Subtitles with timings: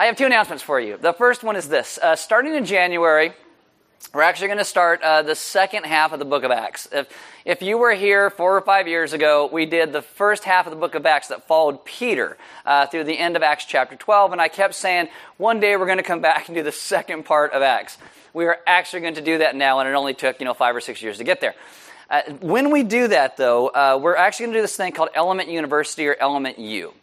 [0.00, 0.96] I have two announcements for you.
[0.96, 3.32] The first one is this uh, starting in January,
[4.14, 6.86] we're actually going to start uh, the second half of the book of Acts.
[6.92, 7.08] If,
[7.44, 10.70] if you were here four or five years ago, we did the first half of
[10.70, 14.30] the book of Acts that followed Peter uh, through the end of Acts chapter 12,
[14.30, 17.24] and I kept saying, one day we're going to come back and do the second
[17.24, 17.98] part of Acts.
[18.32, 20.76] We are actually going to do that now, and it only took, you know, five
[20.76, 21.56] or six years to get there.
[22.08, 25.08] Uh, when we do that, though, uh, we're actually going to do this thing called
[25.12, 26.94] Element University or Element U.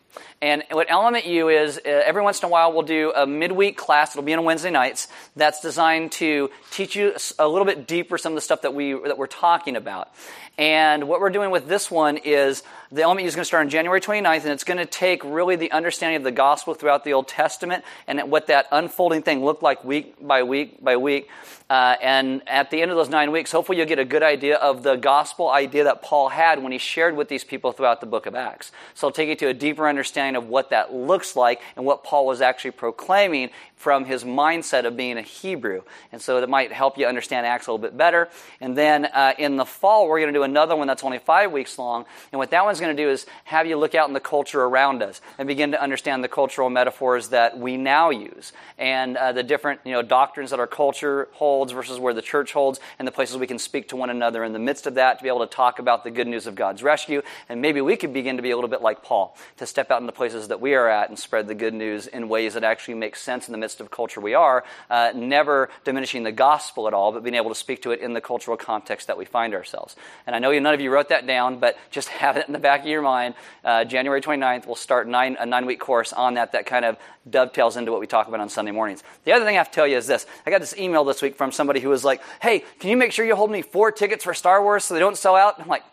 [0.42, 3.78] And what Element U is, uh, every once in a while we'll do a midweek
[3.78, 4.12] class.
[4.12, 5.08] It'll be on Wednesday nights.
[5.36, 8.94] That's designed to teach you a little bit deeper some of the stuff that we
[8.94, 10.12] that we're talking about.
[10.58, 13.66] And what we're doing with this one is the element U is going to start
[13.66, 17.04] on January 29th, and it's going to take really the understanding of the gospel throughout
[17.04, 21.30] the Old Testament and what that unfolding thing looked like week by week by week.
[21.68, 24.56] Uh, and at the end of those nine weeks, hopefully you'll get a good idea
[24.58, 28.06] of the gospel idea that Paul had when he shared with these people throughout the
[28.06, 28.72] book of Acts.
[28.94, 32.04] So I'll take you to a deeper understanding of what that looks like and what
[32.04, 33.50] Paul was actually proclaiming
[33.86, 35.84] from his mindset of being a Hebrew.
[36.12, 38.30] And so it might help you understand Acts a little bit better.
[38.60, 41.52] And then uh, in the fall, we're going to do another one that's only five
[41.52, 42.06] weeks long.
[42.32, 44.60] And what that one's going to do is have you look out in the culture
[44.60, 49.34] around us and begin to understand the cultural metaphors that we now use and uh,
[49.34, 53.08] the different you know, doctrines that our culture holds versus where the church holds and
[53.08, 55.30] the places we can speak to one another in the midst of that to be
[55.30, 57.22] able to talk about the good news of God's rescue.
[57.50, 60.00] And maybe we could begin to be a little bit like Paul, to step out
[60.00, 62.64] in the places that we are at and spread the good news in ways that
[62.64, 66.88] actually make sense in the midst of culture we are, uh, never diminishing the gospel
[66.88, 69.26] at all, but being able to speak to it in the cultural context that we
[69.26, 69.96] find ourselves.
[70.26, 72.60] And I know none of you wrote that down, but just have it in the
[72.60, 73.36] back of your mind.
[73.64, 76.98] Uh, January 29th, we'll start nine, a nine week course on that that kind of
[77.30, 79.04] dovetails into what we talk about on Sunday mornings.
[79.24, 81.22] The other thing I have to tell you is this I got this email this
[81.22, 83.92] week from somebody who was like, hey, can you make sure you hold me four
[83.92, 85.60] tickets for Star Wars so they don't sell out?
[85.60, 85.84] I'm like,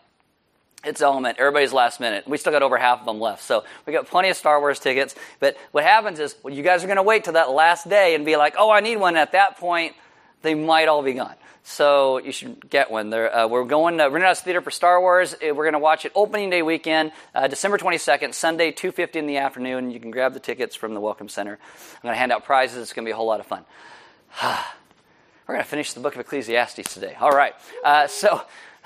[0.83, 1.37] it's element.
[1.39, 2.27] Everybody's last minute.
[2.27, 3.43] We still got over half of them left.
[3.43, 5.15] So we got plenty of Star Wars tickets.
[5.39, 8.15] But what happens is, well, you guys are going to wait till that last day
[8.15, 9.15] and be like, oh, I need one.
[9.15, 9.93] At that point,
[10.41, 11.35] they might all be gone.
[11.63, 13.13] So you should get one.
[13.13, 15.33] Uh, we're going to Renaissance Theater for Star Wars.
[15.33, 19.27] Uh, we're going to watch it opening day weekend, uh, December 22nd, Sunday, 2.50 in
[19.27, 19.89] the afternoon.
[19.89, 21.53] You can grab the tickets from the Welcome Center.
[21.53, 22.79] I'm going to hand out prizes.
[22.79, 23.63] It's going to be a whole lot of fun.
[24.43, 27.15] we're going to finish the book of Ecclesiastes today.
[27.17, 27.53] All right.
[27.81, 28.41] Uh, so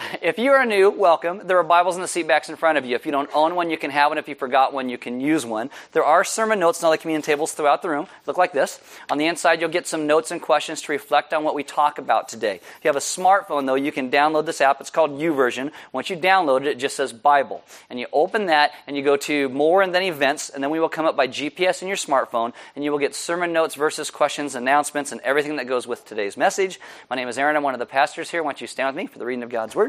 [0.22, 1.42] if you are new, welcome.
[1.46, 2.96] There are Bibles in the seatbacks in front of you.
[2.96, 4.18] If you don't own one, you can have one.
[4.18, 5.70] If you forgot one, you can use one.
[5.92, 8.08] There are sermon notes on all the communion tables throughout the room.
[8.26, 8.80] Look like this.
[9.10, 11.98] On the inside, you'll get some notes and questions to reflect on what we talk
[11.98, 12.56] about today.
[12.56, 14.80] If you have a smartphone, though, you can download this app.
[14.82, 15.72] It's called YouVersion.
[15.92, 17.64] Once you download it, it just says Bible.
[17.90, 20.80] And you open that, and you go to More and then Events, and then we
[20.80, 24.12] will come up by GPS in your smartphone, and you will get sermon notes, verses,
[24.12, 26.80] questions, announcements, and everything that goes with today's message.
[27.10, 27.56] My name is Aaron.
[27.56, 28.44] I'm one of the pastors here.
[28.44, 29.87] Why don't you stand with me for the reading of God's Word?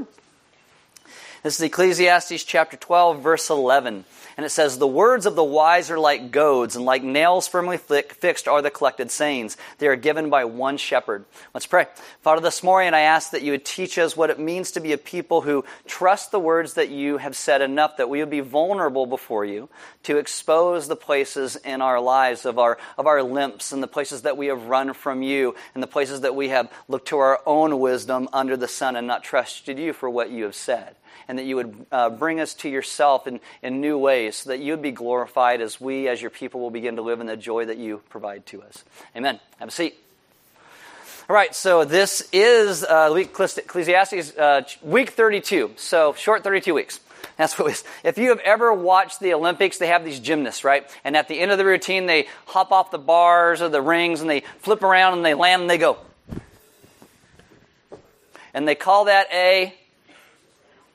[1.44, 4.04] This is Ecclesiastes chapter 12, verse 11.
[4.36, 7.76] And it says, The words of the wise are like goads, and like nails firmly
[7.76, 9.56] fixed are the collected sayings.
[9.78, 11.24] They are given by one shepherd.
[11.54, 11.86] Let's pray.
[12.22, 14.92] Father, this morning I ask that you would teach us what it means to be
[14.92, 18.40] a people who trust the words that you have said enough that we would be
[18.40, 19.68] vulnerable before you
[20.04, 24.22] to expose the places in our lives of our, of our limps and the places
[24.22, 27.40] that we have run from you and the places that we have looked to our
[27.46, 31.38] own wisdom under the sun and not trusted you for what you have said and
[31.38, 34.72] that you would uh, bring us to yourself in, in new ways so that you
[34.72, 37.64] would be glorified as we, as your people, will begin to live in the joy
[37.64, 38.84] that you provide to us.
[39.16, 39.40] Amen.
[39.58, 39.96] Have a seat.
[41.28, 47.00] All right, so this is uh, Ecclesiastes uh, week 32, so short 32 weeks.
[47.36, 47.84] That's what it is.
[48.02, 50.90] If you have ever watched the Olympics, they have these gymnasts, right?
[51.04, 54.20] And at the end of the routine, they hop off the bars or the rings
[54.20, 55.98] and they flip around and they land and they go.
[58.54, 59.72] And they call that a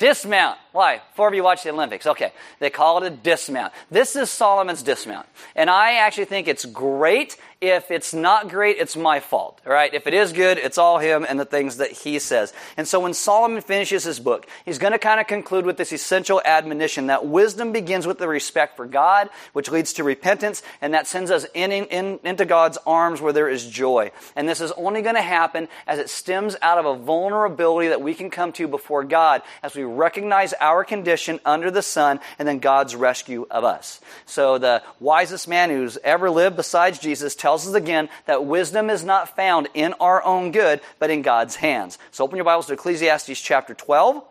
[0.03, 0.59] Dismount.
[0.73, 1.01] Why?
[1.15, 2.05] Four of you watch the Olympics.
[2.05, 2.33] Okay.
[2.59, 3.71] They call it a dismount.
[3.89, 5.25] This is Solomon's dismount.
[5.55, 9.61] And I actually think it's great if it's not great, it's my fault.
[9.65, 9.93] Right?
[9.93, 12.53] If it is good, it's all him and the things that he says.
[12.75, 15.93] And so when Solomon finishes his book, he's going to kind of conclude with this
[15.93, 20.93] essential admonition that wisdom begins with the respect for God, which leads to repentance, and
[20.93, 24.11] that sends us in, in, into God's arms where there is joy.
[24.35, 28.01] And this is only going to happen as it stems out of a vulnerability that
[28.01, 32.47] we can come to before God as we recognize our condition under the sun and
[32.47, 34.01] then God's rescue of us.
[34.25, 38.89] So the wisest man who's ever lived besides Jesus tells tells us again that wisdom
[38.89, 41.99] is not found in our own good, but in God's hands.
[42.09, 44.23] So open your Bibles to Ecclesiastes chapter 12.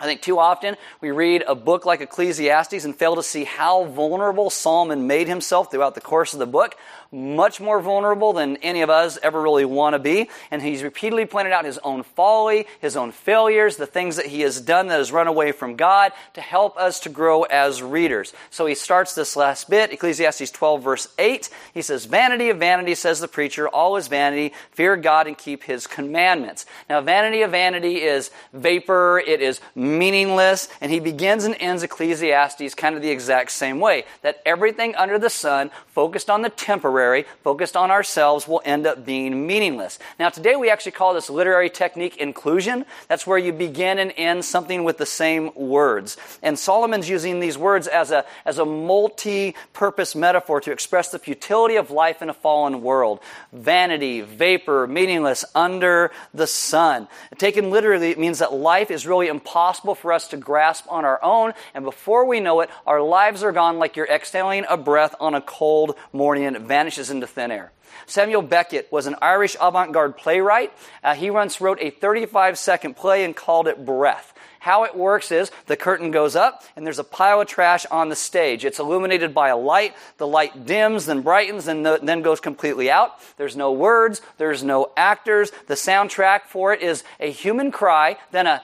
[0.00, 3.84] I think too often we read a book like Ecclesiastes and fail to see how
[3.84, 6.76] vulnerable Solomon made himself throughout the course of the book
[7.12, 10.30] much more vulnerable than any of us ever really want to be.
[10.50, 14.42] And he's repeatedly pointed out his own folly, his own failures, the things that he
[14.42, 18.32] has done that has run away from God to help us to grow as readers.
[18.50, 21.50] So he starts this last bit, Ecclesiastes 12, verse 8.
[21.74, 24.54] He says, Vanity of vanity, says the preacher, all is vanity.
[24.70, 26.64] Fear God and keep his commandments.
[26.88, 29.60] Now, vanity of vanity is vapor, it is
[29.98, 34.94] meaningless, and he begins and ends Ecclesiastes kind of the exact same way that everything
[34.94, 39.98] under the sun, focused on the temporary, focused on ourselves, will end up being meaningless.
[40.18, 42.84] Now, today we actually call this literary technique inclusion.
[43.08, 46.16] That's where you begin and end something with the same words.
[46.42, 51.18] And Solomon's using these words as a, as a multi purpose metaphor to express the
[51.18, 53.20] futility of life in a fallen world.
[53.52, 57.08] Vanity, vapor, meaningless, under the sun.
[57.38, 61.22] Taken literally, it means that life is really impossible for us to grasp on our
[61.22, 65.14] own, and before we know it, our lives are gone like you're exhaling a breath
[65.20, 67.72] on a cold morning and it vanishes into thin air.
[68.06, 70.72] Samuel Beckett was an Irish avant garde playwright.
[71.02, 74.32] Uh, he once wrote a 35 second play and called it Breath.
[74.60, 78.10] How it works is the curtain goes up and there's a pile of trash on
[78.10, 78.66] the stage.
[78.66, 79.94] It's illuminated by a light.
[80.18, 83.12] The light dims, then brightens, and then goes completely out.
[83.38, 85.50] There's no words, there's no actors.
[85.66, 88.62] The soundtrack for it is a human cry, then a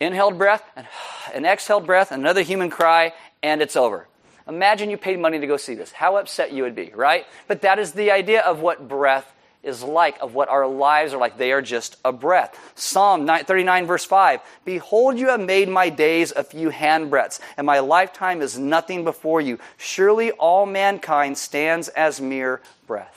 [0.00, 0.62] inhaled breath,
[1.34, 3.12] an exhaled breath, another human cry,
[3.42, 4.08] and it's over.
[4.48, 5.90] Imagine you paid money to go see this.
[5.92, 7.26] How upset you would be, right?
[7.48, 9.32] But that is the idea of what breath
[9.66, 11.36] is like, of what our lives are like.
[11.36, 12.56] They are just a breath.
[12.76, 17.80] Psalm 39, verse 5 Behold, you have made my days a few handbreadths, and my
[17.80, 19.58] lifetime is nothing before you.
[19.76, 23.15] Surely all mankind stands as mere breath.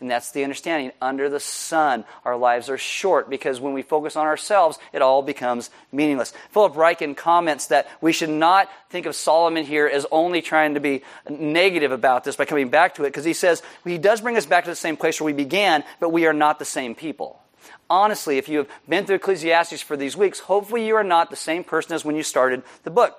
[0.00, 0.92] And that's the understanding.
[1.00, 5.22] Under the sun, our lives are short because when we focus on ourselves, it all
[5.22, 6.32] becomes meaningless.
[6.50, 10.80] Philip Ryken comments that we should not think of Solomon here as only trying to
[10.80, 14.36] be negative about this by coming back to it because he says he does bring
[14.36, 16.94] us back to the same place where we began, but we are not the same
[16.94, 17.40] people
[17.88, 21.36] honestly, if you have been through Ecclesiastes for these weeks, hopefully you are not the
[21.36, 23.16] same person as when you started the book.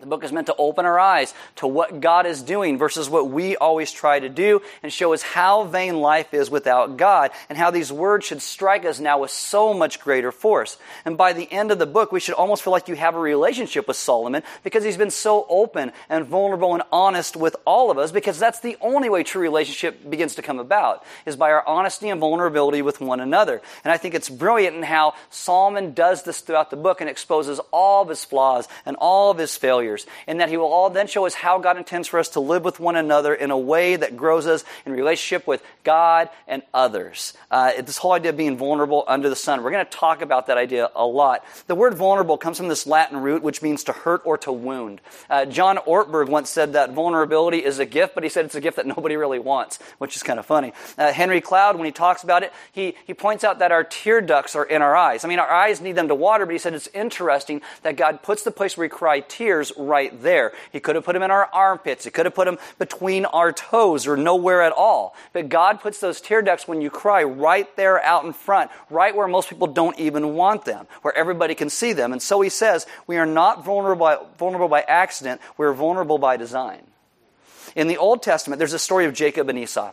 [0.00, 3.30] The book is meant to open our eyes to what God is doing versus what
[3.30, 7.58] we always try to do and show us how vain life is without God and
[7.58, 10.78] how these words should strike us now with so much greater force.
[11.04, 13.18] And by the end of the book, we should almost feel like you have a
[13.18, 17.98] relationship with Solomon because he's been so open and vulnerable and honest with all of
[17.98, 21.66] us because that's the only way true relationship begins to come about is by our
[21.66, 23.60] honesty and vulnerability with one another.
[23.82, 27.58] And I think it's brilliant in how Solomon does this throughout the book and exposes
[27.72, 29.87] all of his flaws and all of his failures
[30.26, 32.64] and that He will all then show us how God intends for us to live
[32.64, 37.34] with one another in a way that grows us in relationship with God and others.
[37.50, 39.62] Uh, this whole idea of being vulnerable under the sun.
[39.62, 41.44] We're going to talk about that idea a lot.
[41.66, 45.00] The word vulnerable comes from this Latin root, which means to hurt or to wound.
[45.30, 48.60] Uh, John Ortberg once said that vulnerability is a gift, but he said it's a
[48.60, 50.72] gift that nobody really wants, which is kind of funny.
[50.96, 54.20] Uh, Henry Cloud, when he talks about it, he, he points out that our tear
[54.20, 55.24] ducts are in our eyes.
[55.24, 58.22] I mean, our eyes need them to water, but he said it's interesting that God
[58.22, 60.52] puts the place where we cry tears right there.
[60.72, 62.04] He could have put them in our armpits.
[62.04, 65.14] He could have put them between our toes or nowhere at all.
[65.32, 69.14] But God puts those tear ducts when you cry right there out in front, right
[69.14, 72.12] where most people don't even want them, where everybody can see them.
[72.12, 76.36] And so he says, we are not vulnerable by, vulnerable by accident, we're vulnerable by
[76.36, 76.82] design.
[77.76, 79.92] In the Old Testament, there's a story of Jacob and Esau.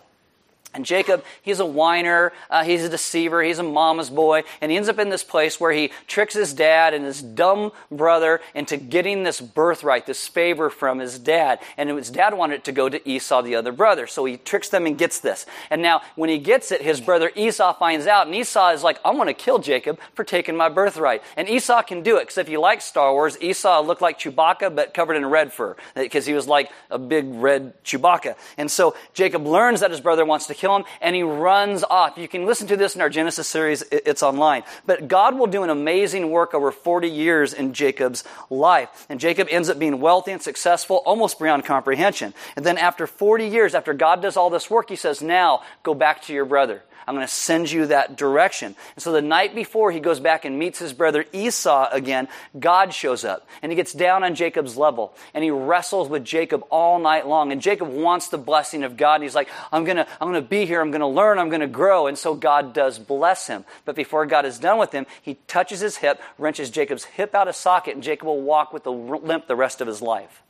[0.76, 4.78] And Jacob, he's a whiner, uh, he's a deceiver, he's a mama's boy, and he
[4.78, 8.76] ends up in this place where he tricks his dad and his dumb brother into
[8.76, 11.60] getting this birthright, this favor from his dad.
[11.78, 14.06] And his dad wanted it to go to Esau, the other brother.
[14.06, 15.46] So he tricks them and gets this.
[15.70, 19.00] And now, when he gets it, his brother Esau finds out, and Esau is like,
[19.06, 21.24] I'm going to kill Jacob for taking my birthright.
[21.38, 24.76] And Esau can do it, because if you like Star Wars, Esau looked like Chewbacca,
[24.76, 28.36] but covered in red fur, because he was like a big red Chewbacca.
[28.58, 31.84] And so Jacob learns that his brother wants to kill kill him, and he runs
[31.84, 32.18] off.
[32.18, 34.64] You can listen to this in our Genesis series, it's online.
[34.86, 39.06] But God will do an amazing work over 40 years in Jacob's life.
[39.10, 42.34] And Jacob ends up being wealthy and successful almost beyond comprehension.
[42.56, 45.94] And then after 40 years, after God does all this work, he says, Now go
[45.94, 46.82] back to your brother.
[47.08, 48.76] I'm going to send you that direction.
[48.96, 52.28] And so the night before he goes back and meets his brother Esau again,
[52.60, 56.64] God shows up and he gets down on Jacob's level and he wrestles with Jacob
[56.70, 57.52] all night long.
[57.52, 59.16] And Jacob wants the blessing of God.
[59.16, 60.82] And he's like, I'm going to, I'm going to be here.
[60.82, 61.40] I'm going to learn.
[61.40, 62.08] I'm going to grow.
[62.08, 63.66] And so God does bless him.
[63.86, 67.48] But before God is done with him, he touches his hip, wrenches Jacob's hip out
[67.48, 70.42] of socket, and Jacob will walk with a limp the rest of his life.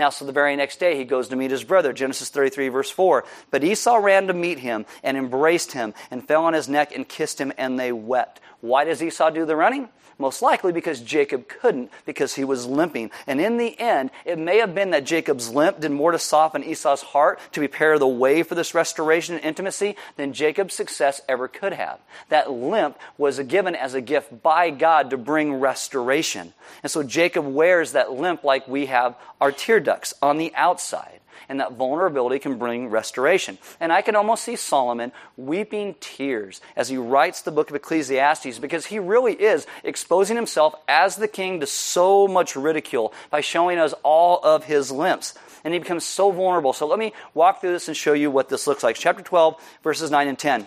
[0.00, 2.90] Now, so the very next day, he goes to meet his brother, Genesis 33, verse
[2.90, 3.22] 4.
[3.50, 7.06] But Esau ran to meet him and embraced him and fell on his neck and
[7.06, 8.40] kissed him, and they wept.
[8.60, 9.88] Why does Esau do the running?
[10.18, 13.10] Most likely because Jacob couldn't, because he was limping.
[13.26, 16.62] And in the end, it may have been that Jacob's limp did more to soften
[16.62, 21.48] Esau's heart to prepare the way for this restoration and intimacy than Jacob's success ever
[21.48, 21.98] could have.
[22.28, 26.52] That limp was given as a gift by God to bring restoration.
[26.82, 31.19] And so Jacob wears that limp like we have our tear ducts on the outside
[31.48, 33.58] and that vulnerability can bring restoration.
[33.80, 38.58] And I can almost see Solomon weeping tears as he writes the book of Ecclesiastes
[38.58, 43.78] because he really is exposing himself as the king to so much ridicule by showing
[43.78, 45.34] us all of his limps.
[45.64, 46.72] And he becomes so vulnerable.
[46.72, 48.96] So let me walk through this and show you what this looks like.
[48.96, 50.66] Chapter 12, verses 9 and 10.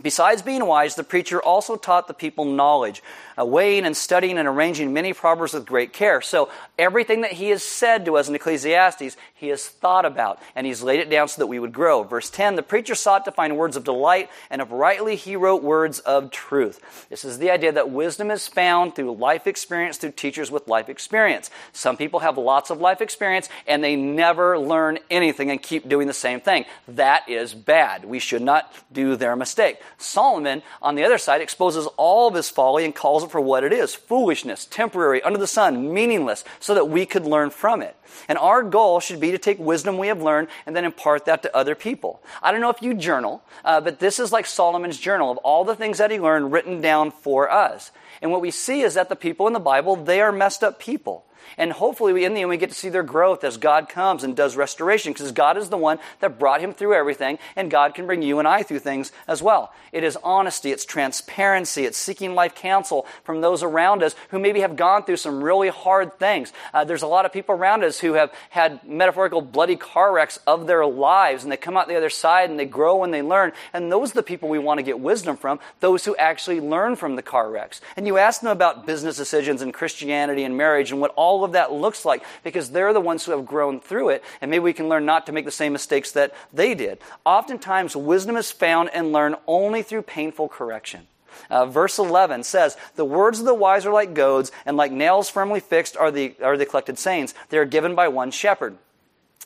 [0.00, 3.02] Besides being wise, the preacher also taught the people knowledge,
[3.38, 6.20] Uh, weighing and studying and arranging many proverbs with great care.
[6.20, 10.66] So everything that he has said to us in Ecclesiastes, he has thought about, and
[10.66, 12.02] he's laid it down so that we would grow.
[12.02, 16.00] Verse 10 The preacher sought to find words of delight, and uprightly he wrote words
[16.00, 17.06] of truth.
[17.10, 20.88] This is the idea that wisdom is found through life experience, through teachers with life
[20.88, 21.48] experience.
[21.72, 26.08] Some people have lots of life experience, and they never learn anything and keep doing
[26.08, 26.64] the same thing.
[26.88, 28.04] That is bad.
[28.04, 29.80] We should not do their mistake.
[29.96, 33.64] Solomon, on the other side, exposes all of his folly and calls it for what
[33.64, 37.94] it is foolishness, temporary, under the sun, meaningless, so that we could learn from it.
[38.28, 41.42] And our goal should be to take wisdom we have learned and then impart that
[41.42, 42.22] to other people.
[42.42, 45.64] I don't know if you journal, uh, but this is like Solomon's journal of all
[45.64, 47.90] the things that he learned written down for us.
[48.20, 50.80] And what we see is that the people in the Bible, they are messed up
[50.80, 51.24] people.
[51.56, 54.24] And hopefully, we, in the end, we get to see their growth as God comes
[54.24, 57.94] and does restoration because God is the one that brought him through everything, and God
[57.94, 59.72] can bring you and I through things as well.
[59.92, 64.60] It is honesty, it's transparency, it's seeking life counsel from those around us who maybe
[64.60, 66.52] have gone through some really hard things.
[66.74, 70.38] Uh, there's a lot of people around us who have had metaphorical bloody car wrecks
[70.46, 73.22] of their lives, and they come out the other side and they grow and they
[73.22, 73.52] learn.
[73.72, 76.96] And those are the people we want to get wisdom from, those who actually learn
[76.96, 77.80] from the car wrecks.
[77.96, 81.44] And you ask them about business decisions and Christianity and marriage and what all all
[81.44, 84.64] of that looks like because they're the ones who have grown through it, and maybe
[84.64, 86.98] we can learn not to make the same mistakes that they did.
[87.24, 91.06] Oftentimes, wisdom is found and learned only through painful correction.
[91.48, 95.30] Uh, verse 11 says, The words of the wise are like goads, and like nails
[95.30, 97.34] firmly fixed are the, are the collected sayings.
[97.50, 98.76] They are given by one shepherd.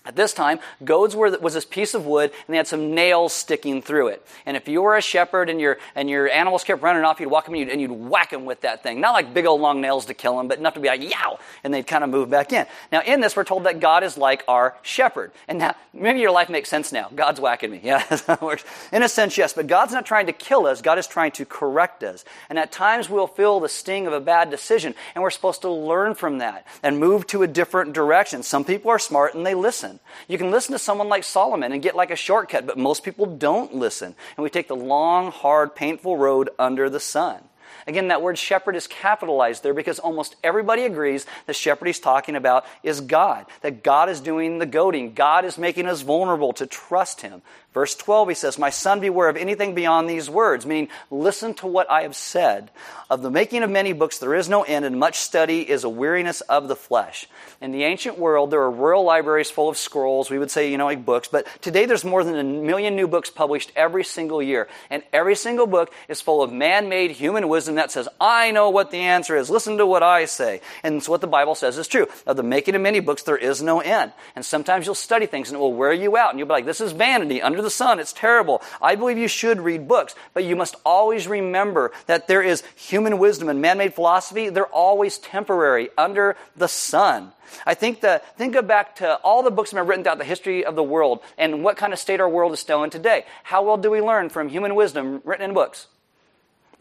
[0.05, 3.33] At this time, goads were, was this piece of wood, and they had some nails
[3.33, 4.27] sticking through it.
[4.45, 7.31] And if you were a shepherd and your, and your animals kept running off, you'd
[7.31, 9.01] walk them and you'd, and you'd whack them with that thing.
[9.01, 11.39] Not like big old long nails to kill them, but enough to be like, yow!
[11.63, 12.67] And they'd kind of move back in.
[12.91, 15.31] Now, in this, we're told that God is like our shepherd.
[15.47, 17.09] And now, maybe your life makes sense now.
[17.15, 17.81] God's whacking me.
[17.93, 18.65] Yeah, that's how it works.
[18.91, 19.53] In a sense, yes.
[19.53, 22.25] But God's not trying to kill us, God is trying to correct us.
[22.49, 25.71] And at times, we'll feel the sting of a bad decision, and we're supposed to
[25.71, 28.43] learn from that and move to a different direction.
[28.43, 29.92] Some people are smart and they listen.
[30.29, 33.27] You can listen to someone like Solomon and get like a shortcut, but most people
[33.27, 34.15] don't listen.
[34.37, 37.43] And we take the long, hard, painful road under the sun.
[37.87, 42.37] Again, that word shepherd is capitalized there because almost everybody agrees the shepherd he's talking
[42.37, 45.15] about is God, that God is doing the goading.
[45.15, 47.43] God is making us vulnerable to trust him.
[47.73, 51.67] Verse 12, he says, My son, beware of anything beyond these words, meaning, listen to
[51.67, 52.71] what I have said.
[53.09, 55.89] Of the making of many books, there is no end, and much study is a
[55.89, 57.29] weariness of the flesh.
[57.63, 60.29] In the ancient world, there were royal libraries full of scrolls.
[60.31, 61.29] We would say, you know, like books.
[61.29, 64.69] But today, there's more than a million new books published every single year.
[64.91, 68.69] And every single book is full of man made human wisdom that says, I know
[68.69, 69.49] what the answer is.
[69.49, 70.61] Listen to what I say.
[70.83, 72.07] And what the Bible says is true.
[72.27, 74.13] Of the making of many books, there is no end.
[74.37, 76.31] And sometimes you'll study things and it will wear you out.
[76.31, 77.41] And you'll be like, this is vanity.
[77.41, 78.01] Under the sun.
[78.01, 78.63] It's terrible.
[78.81, 83.19] I believe you should read books, but you must always remember that there is human
[83.19, 84.49] wisdom and man made philosophy.
[84.49, 87.33] They're always temporary under the sun.
[87.67, 90.25] I think that think of back to all the books that have written throughout the
[90.25, 93.25] history of the world and what kind of state our world is still in today.
[93.45, 95.87] How well do we learn from human wisdom written in books?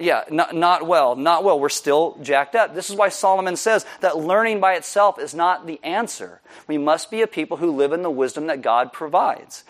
[0.02, 1.60] Yeah, not, not well, not well.
[1.60, 2.74] We're still jacked up.
[2.74, 6.42] This is why Solomon says that learning by itself is not the answer.
[6.68, 9.64] We must be a people who live in the wisdom that God provides.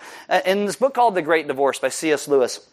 [0.45, 2.27] In this book called The Great Divorce by C.S.
[2.27, 2.65] Lewis,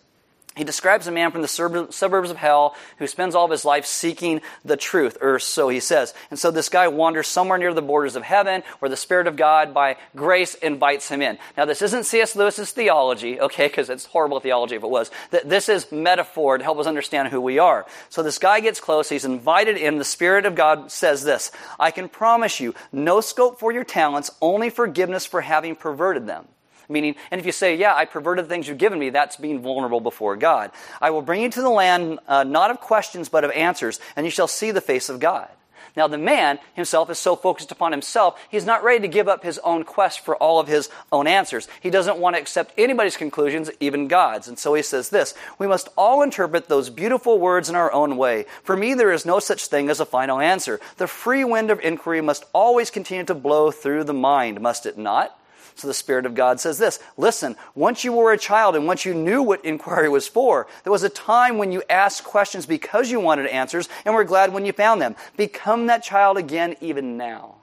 [0.58, 1.48] he describes a man from the
[1.90, 5.80] suburbs of hell who spends all of his life seeking the truth, or so he
[5.80, 6.12] says.
[6.30, 9.36] And so this guy wanders somewhere near the borders of heaven where the Spirit of
[9.36, 11.38] God, by grace, invites him in.
[11.56, 12.34] Now, this isn't C.S.
[12.34, 15.10] Lewis's theology, okay, because it's horrible theology if it was.
[15.30, 17.86] This is metaphor to help us understand who we are.
[18.08, 19.98] So this guy gets close, he's invited in.
[19.98, 24.30] The Spirit of God says this I can promise you no scope for your talents,
[24.40, 26.48] only forgiveness for having perverted them.
[26.88, 29.60] Meaning, and if you say, Yeah, I perverted the things you've given me, that's being
[29.60, 30.70] vulnerable before God.
[31.00, 34.24] I will bring you to the land uh, not of questions, but of answers, and
[34.24, 35.48] you shall see the face of God.
[35.96, 39.42] Now, the man himself is so focused upon himself, he's not ready to give up
[39.42, 41.68] his own quest for all of his own answers.
[41.80, 44.48] He doesn't want to accept anybody's conclusions, even God's.
[44.48, 48.16] And so he says this We must all interpret those beautiful words in our own
[48.16, 48.46] way.
[48.62, 50.80] For me, there is no such thing as a final answer.
[50.96, 54.98] The free wind of inquiry must always continue to blow through the mind, must it
[54.98, 55.37] not?
[55.78, 59.04] So the Spirit of God says this Listen, once you were a child and once
[59.04, 63.12] you knew what inquiry was for, there was a time when you asked questions because
[63.12, 65.14] you wanted answers and were glad when you found them.
[65.36, 67.57] Become that child again, even now.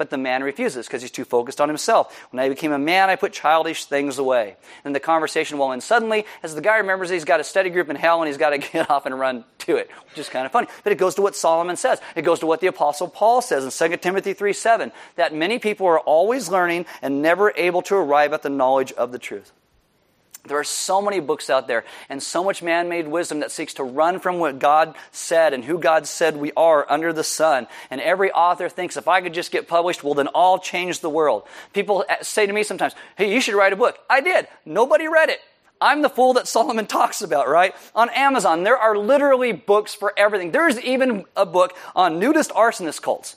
[0.00, 2.26] But the man refuses because he's too focused on himself.
[2.30, 4.56] When I became a man, I put childish things away.
[4.82, 7.90] And the conversation will end suddenly as the guy remembers he's got a study group
[7.90, 10.46] in hell and he's got to get off and run to it, which is kind
[10.46, 10.68] of funny.
[10.84, 12.00] But it goes to what Solomon says.
[12.16, 15.58] It goes to what the Apostle Paul says in 2 Timothy 3 7, that many
[15.58, 19.52] people are always learning and never able to arrive at the knowledge of the truth.
[20.50, 23.74] There are so many books out there and so much man made wisdom that seeks
[23.74, 27.68] to run from what God said and who God said we are under the sun.
[27.88, 31.08] And every author thinks if I could just get published, well, then I'll change the
[31.08, 31.44] world.
[31.72, 33.96] People say to me sometimes, hey, you should write a book.
[34.10, 34.48] I did.
[34.66, 35.40] Nobody read it.
[35.80, 37.72] I'm the fool that Solomon talks about, right?
[37.94, 40.50] On Amazon, there are literally books for everything.
[40.50, 43.36] There's even a book on nudist arsonist cults.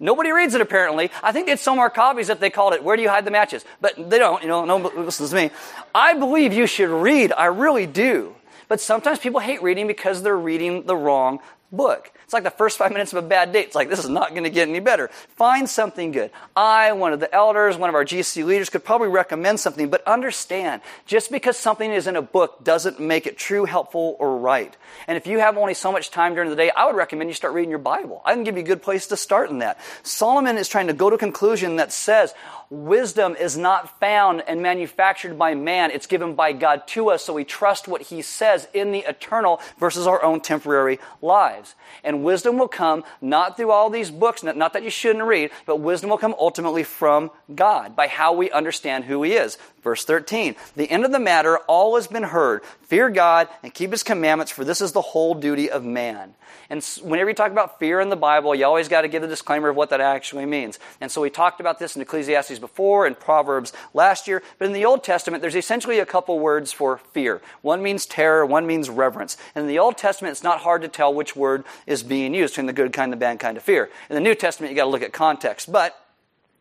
[0.00, 1.10] Nobody reads it apparently.
[1.22, 3.30] I think they'd sell more copies if they called it Where Do You Hide the
[3.30, 3.64] Matches?
[3.80, 5.50] But they don't, you know, no listens to me.
[5.94, 7.32] I believe you should read.
[7.32, 8.34] I really do.
[8.68, 12.10] But sometimes people hate reading because they're reading the wrong book.
[12.24, 13.66] It's like the first five minutes of a bad date.
[13.66, 15.08] It's like, this is not going to get any better.
[15.36, 16.30] Find something good.
[16.56, 20.06] I, one of the elders, one of our GC leaders, could probably recommend something, but
[20.06, 24.74] understand, just because something is in a book doesn't make it true, helpful, or right.
[25.06, 27.34] And if you have only so much time during the day, I would recommend you
[27.34, 28.22] start reading your Bible.
[28.24, 29.78] I can give you a good place to start in that.
[30.02, 32.34] Solomon is trying to go to a conclusion that says,
[32.70, 35.90] wisdom is not found and manufactured by man.
[35.90, 39.60] It's given by God to us, so we trust what He says in the eternal
[39.78, 41.74] versus our own temporary lives.
[42.02, 45.76] And wisdom will come not through all these books, not that you shouldn't read, but
[45.76, 49.58] wisdom will come ultimately from God by how we understand who He is.
[49.82, 52.62] Verse 13, the end of the matter, all has been heard.
[52.84, 56.34] Fear God and keep His commandments, for this is the whole duty of man.
[56.70, 59.28] And whenever you talk about fear in the Bible, you always got to give the
[59.28, 60.78] disclaimer of what that actually means.
[61.00, 64.42] And so we talked about this in Ecclesiastes before and Proverbs last year.
[64.58, 67.42] But in the Old Testament, there's essentially a couple words for fear.
[67.60, 69.36] One means terror, one means reverence.
[69.54, 72.54] And in the Old Testament, it's not hard to tell which word is being used
[72.54, 73.90] between the good kind and the bad kind of fear.
[74.08, 75.72] In the New Testament, you got to look at context.
[75.72, 75.98] But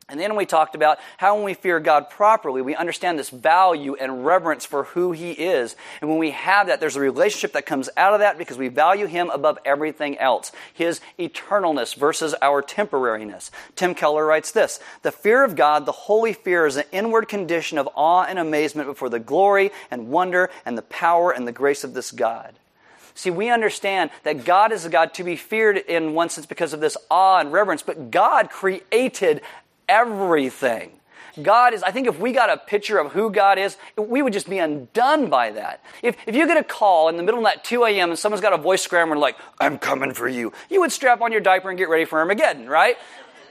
[0.10, 3.96] and then we talked about how when we fear God properly, we understand this value
[3.96, 5.78] and reverence for who He is.
[6.02, 8.68] And when we have that, there's a relationship that comes out of that because we
[8.68, 10.52] value Him above everything else.
[10.74, 13.50] His eternalness versus our temporariness.
[13.78, 17.78] Tim Keller writes this The fear of God, the holy fear, is an inward condition
[17.78, 21.86] of awe and amazement before the glory and wonder and the power and the grace
[21.86, 22.60] of this God.
[23.16, 26.74] See, we understand that God is a God to be feared in one sense because
[26.74, 29.42] of this awe and reverence, but God created
[29.88, 30.92] everything.
[31.42, 34.34] God is, I think if we got a picture of who God is, we would
[34.34, 35.84] just be undone by that.
[36.04, 38.12] If, if you get a call in the middle of that 2 a.m.
[38.12, 41.32] and someone's got a voice scrammer like, I'm coming for you, you would strap on
[41.32, 42.98] your diaper and get ready for Armageddon, right?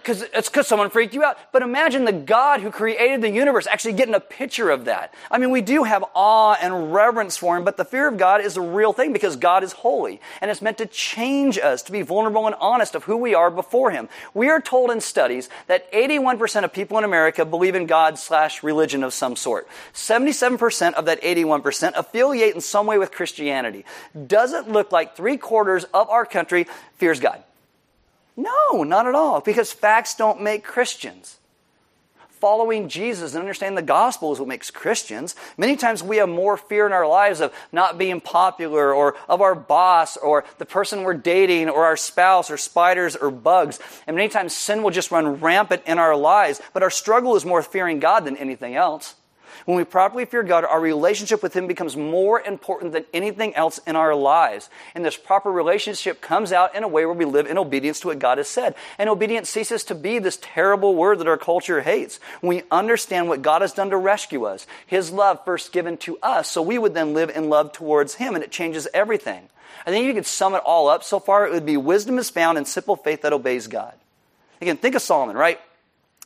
[0.02, 1.38] Because it's because someone freaked you out.
[1.52, 5.14] But imagine the God who created the universe actually getting a picture of that.
[5.30, 8.40] I mean, we do have awe and reverence for Him, but the fear of God
[8.40, 10.20] is a real thing because God is holy.
[10.40, 13.50] And it's meant to change us to be vulnerable and honest of who we are
[13.50, 14.08] before Him.
[14.34, 18.62] We are told in studies that 81% of people in America believe in God slash
[18.62, 19.68] religion of some sort.
[19.94, 23.84] 77% of that 81% affiliate in some way with Christianity.
[24.26, 27.42] Does it look like three quarters of our country fears God?
[28.36, 31.38] No, not at all, because facts don't make Christians.
[32.28, 35.36] Following Jesus and understanding the gospel is what makes Christians.
[35.56, 39.40] Many times we have more fear in our lives of not being popular or of
[39.40, 43.78] our boss or the person we're dating or our spouse or spiders or bugs.
[44.08, 47.44] And many times sin will just run rampant in our lives, but our struggle is
[47.44, 49.14] more fearing God than anything else.
[49.64, 53.78] When we properly fear God, our relationship with Him becomes more important than anything else
[53.86, 54.68] in our lives.
[54.94, 58.08] And this proper relationship comes out in a way where we live in obedience to
[58.08, 58.74] what God has said.
[58.98, 62.18] And obedience ceases to be this terrible word that our culture hates.
[62.42, 66.50] We understand what God has done to rescue us, His love first given to us,
[66.50, 69.48] so we would then live in love towards Him, and it changes everything.
[69.86, 72.30] I think you could sum it all up so far, it would be wisdom is
[72.30, 73.94] found in simple faith that obeys God.
[74.60, 75.60] Again, think of Solomon, right?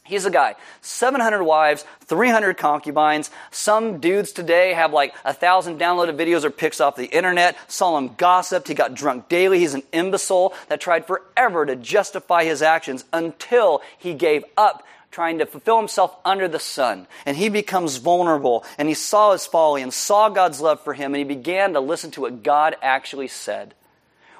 [0.06, 3.30] He's a guy, 700 wives, 300 concubines.
[3.50, 7.56] Some dudes today have like a thousand downloaded videos or pics off the internet.
[7.68, 8.68] Solomon gossiped.
[8.68, 9.58] He got drunk daily.
[9.58, 15.38] He's an imbecile that tried forever to justify his actions until he gave up trying
[15.38, 17.06] to fulfill himself under the sun.
[17.24, 21.14] And he becomes vulnerable and he saw his folly and saw God's love for him
[21.14, 23.74] and he began to listen to what God actually said.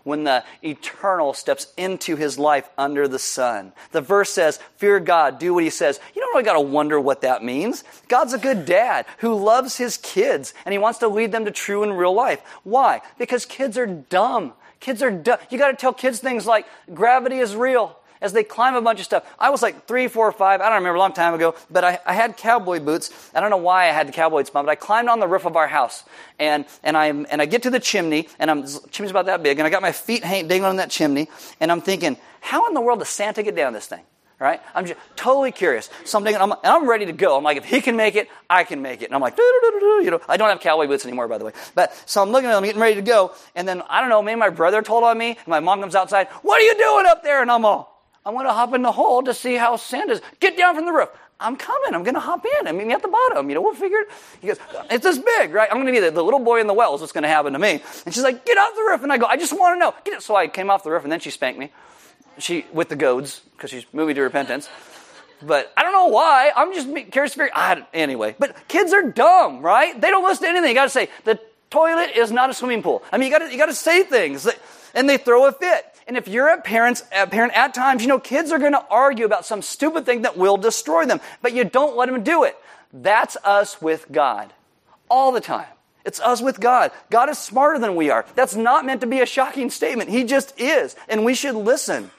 [0.07, 3.73] When the eternal steps into his life under the sun.
[3.91, 5.99] The verse says, Fear God, do what he says.
[6.15, 7.83] You don't really got to wonder what that means.
[8.07, 11.51] God's a good dad who loves his kids and he wants to lead them to
[11.51, 12.41] true and real life.
[12.63, 13.03] Why?
[13.19, 14.53] Because kids are dumb.
[14.79, 15.39] Kids are dumb.
[15.51, 18.99] You got to tell kids things like gravity is real as they climb a bunch
[18.99, 19.25] of stuff.
[19.39, 21.99] I was like three, four, five, I don't remember, a long time ago, but I,
[22.07, 23.11] I had cowboy boots.
[23.35, 25.45] I don't know why I had the cowboy boots, but I climbed on the roof
[25.47, 26.05] of our house.
[26.39, 29.43] And, and, I, and I get to the chimney, and I'm, the chimney's about that
[29.43, 31.29] big, and I got my feet dangling on that chimney,
[31.61, 34.03] and I'm thinking, how in the world does Santa get down this thing?
[34.39, 34.61] Right?
[34.75, 35.89] I'm just totally curious.
[36.05, 37.39] So I'm I'm, and I'm ready to go.
[37.39, 39.07] I'm like, if he can make it, I can make it.
[39.07, 41.53] And I'm like, you know, I don't have cowboy boots anymore, by the way.
[41.75, 43.33] But so I'm looking at him, getting ready to go.
[43.55, 45.31] And then I don't know, maybe my brother told on me.
[45.31, 46.29] And my mom comes outside.
[46.43, 47.41] What are you doing up there?
[47.41, 47.96] And I'm all,
[48.27, 50.21] I want to hop in the hole to see how Santa's.
[50.41, 51.09] Get down from the roof.
[51.39, 51.95] I'm coming.
[51.95, 52.67] I'm going to hop in.
[52.67, 53.49] I mean, at the bottom.
[53.49, 54.09] You know, we'll figure it.
[54.41, 54.59] He goes,
[54.91, 55.69] it's this big, right?
[55.71, 57.29] I'm going to be the, the, little boy in the well is what's going to
[57.29, 57.81] happen to me.
[58.05, 59.05] And she's like, get off the roof.
[59.05, 59.95] And I go, I just want to know.
[60.05, 60.23] Get it.
[60.23, 61.71] So I came off the roof and then she spanked me.
[62.39, 64.69] She, with the goads, because she's moving to repentance.
[65.41, 66.51] But I don't know why.
[66.57, 69.99] I'm just curious to figure I, Anyway, but kids are dumb, right?
[69.99, 70.71] They don't listen to anything.
[70.71, 71.39] You got to say, the
[71.71, 73.05] toilet is not a swimming pool.
[73.13, 74.49] I mean, you got to you got to say things.
[74.97, 75.85] And they throw a fit.
[76.09, 78.85] And if you're a parent, a parent at times, you know, kids are going to
[78.91, 82.43] argue about some stupid thing that will destroy them, but you don't let them do
[82.45, 82.57] it.
[82.93, 84.53] That's us with God.
[85.09, 85.67] All the time.
[86.05, 86.93] It's us with God.
[87.11, 88.25] God is smarter than we are.
[88.37, 90.09] That's not meant to be a shocking statement.
[90.09, 90.97] He just is.
[91.09, 92.11] And we should listen.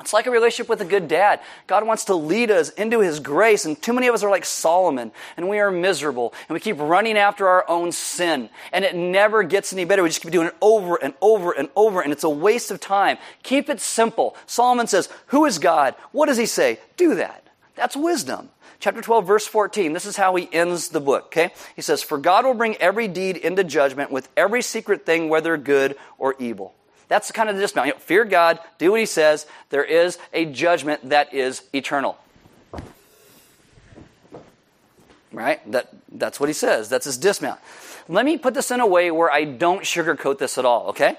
[0.00, 1.40] It's like a relationship with a good dad.
[1.66, 4.46] God wants to lead us into His grace, and too many of us are like
[4.46, 8.96] Solomon, and we are miserable, and we keep running after our own sin, and it
[8.96, 10.02] never gets any better.
[10.02, 12.80] We just keep doing it over and over and over, and it's a waste of
[12.80, 13.18] time.
[13.42, 14.36] Keep it simple.
[14.46, 15.94] Solomon says, Who is God?
[16.12, 16.80] What does He say?
[16.96, 17.46] Do that.
[17.74, 18.48] That's wisdom.
[18.80, 21.52] Chapter 12, verse 14, this is how he ends the book, okay?
[21.76, 25.58] He says, For God will bring every deed into judgment with every secret thing, whether
[25.58, 26.74] good or evil.
[27.10, 27.88] That's the kind of the dismount.
[27.88, 29.44] You know, fear God, do what He says.
[29.70, 32.16] There is a judgment that is eternal.
[35.32, 35.60] Right?
[35.72, 36.88] That, that's what He says.
[36.88, 37.58] That's His dismount.
[38.08, 41.18] Let me put this in a way where I don't sugarcoat this at all, okay?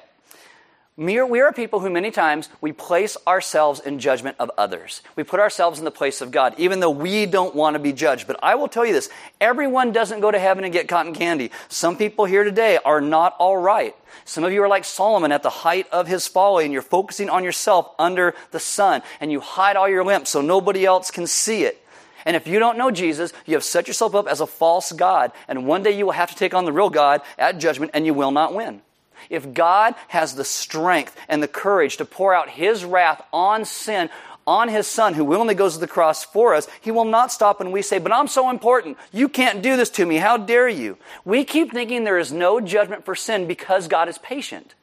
[1.01, 5.01] We are people who many times we place ourselves in judgment of others.
[5.15, 7.91] We put ourselves in the place of God, even though we don't want to be
[7.91, 8.27] judged.
[8.27, 9.09] But I will tell you this
[9.39, 11.49] everyone doesn't go to heaven and get cotton candy.
[11.69, 13.95] Some people here today are not all right.
[14.25, 17.31] Some of you are like Solomon at the height of his folly, and you're focusing
[17.31, 21.25] on yourself under the sun, and you hide all your limps so nobody else can
[21.25, 21.83] see it.
[22.25, 25.31] And if you don't know Jesus, you have set yourself up as a false God,
[25.47, 28.05] and one day you will have to take on the real God at judgment, and
[28.05, 28.83] you will not win.
[29.29, 34.09] If God has the strength and the courage to pour out His wrath on sin,
[34.47, 37.59] on His Son, who willingly goes to the cross for us, He will not stop
[37.59, 38.97] when we say, But I'm so important.
[39.11, 40.17] You can't do this to me.
[40.17, 40.97] How dare you?
[41.25, 44.75] We keep thinking there is no judgment for sin because God is patient.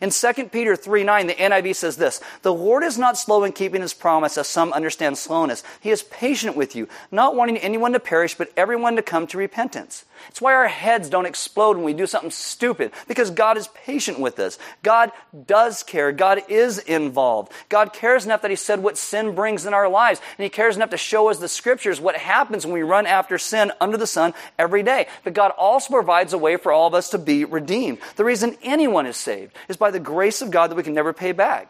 [0.00, 3.52] In 2 Peter 3 9, the NIV says this The Lord is not slow in
[3.52, 5.62] keeping his promise, as some understand slowness.
[5.80, 9.38] He is patient with you, not wanting anyone to perish, but everyone to come to
[9.38, 10.04] repentance.
[10.28, 14.20] It's why our heads don't explode when we do something stupid, because God is patient
[14.20, 14.58] with us.
[14.82, 15.10] God
[15.46, 16.12] does care.
[16.12, 17.52] God is involved.
[17.68, 20.76] God cares enough that He said what sin brings in our lives, and He cares
[20.76, 24.06] enough to show us the scriptures what happens when we run after sin under the
[24.06, 25.06] sun every day.
[25.24, 27.98] But God also provides a way for all of us to be redeemed.
[28.16, 31.12] The reason anyone is saved is by the grace of God that we can never
[31.12, 31.68] pay back.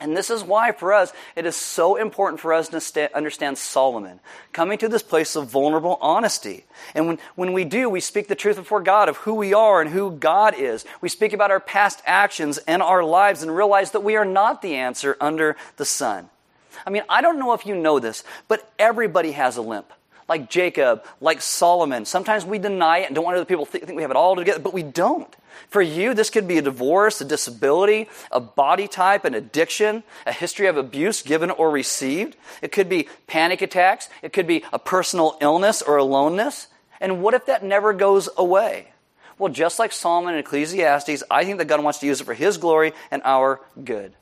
[0.00, 4.18] And this is why, for us, it is so important for us to understand Solomon,
[4.52, 6.64] coming to this place of vulnerable honesty.
[6.92, 9.80] And when, when we do, we speak the truth before God of who we are
[9.80, 10.84] and who God is.
[11.00, 14.60] We speak about our past actions and our lives and realize that we are not
[14.60, 16.28] the answer under the sun.
[16.84, 19.92] I mean, I don't know if you know this, but everybody has a limp.
[20.28, 22.06] Like Jacob, like Solomon.
[22.06, 24.34] Sometimes we deny it and don't want other people to think we have it all
[24.34, 25.32] together, but we don't.
[25.68, 30.32] For you, this could be a divorce, a disability, a body type, an addiction, a
[30.32, 32.36] history of abuse given or received.
[32.60, 34.08] It could be panic attacks.
[34.22, 36.68] It could be a personal illness or aloneness.
[37.00, 38.88] And what if that never goes away?
[39.38, 42.34] Well, just like Solomon and Ecclesiastes, I think that God wants to use it for
[42.34, 44.14] His glory and our good.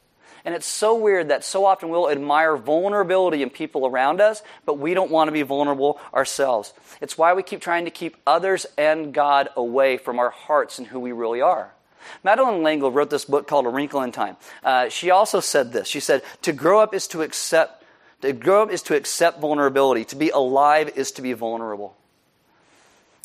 [0.44, 4.78] And it's so weird that so often we'll admire vulnerability in people around us, but
[4.78, 6.72] we don't want to be vulnerable ourselves.
[7.00, 10.86] It's why we keep trying to keep others and God away from our hearts and
[10.86, 11.72] who we really are.
[12.24, 14.36] Madeleine L'Engle wrote this book called A Wrinkle in Time.
[14.64, 15.86] Uh, she also said this.
[15.86, 17.84] She said, "To grow up is to accept.
[18.22, 20.04] To grow up is to accept vulnerability.
[20.06, 21.96] To be alive is to be vulnerable."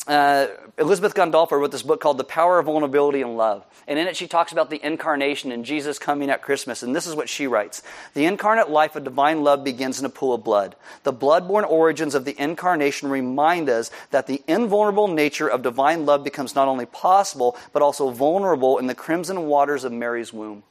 [0.06, 0.46] Uh,
[0.78, 3.64] Elizabeth Gandolfo wrote this book called The Power of Vulnerability and Love.
[3.88, 6.82] And in it, she talks about the incarnation and Jesus coming at Christmas.
[6.82, 7.82] And this is what she writes
[8.14, 10.76] The incarnate life of divine love begins in a pool of blood.
[11.02, 16.24] The blood-born origins of the incarnation remind us that the invulnerable nature of divine love
[16.24, 20.62] becomes not only possible, but also vulnerable in the crimson waters of Mary's womb.